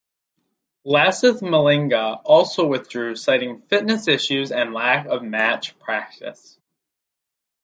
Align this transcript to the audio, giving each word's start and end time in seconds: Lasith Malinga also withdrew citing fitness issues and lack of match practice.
Lasith 0.83 1.43
Malinga 1.43 2.19
also 2.25 2.65
withdrew 2.65 3.15
citing 3.15 3.59
fitness 3.61 4.07
issues 4.07 4.51
and 4.51 4.73
lack 4.73 5.05
of 5.05 5.21
match 5.21 5.77
practice. 5.77 6.57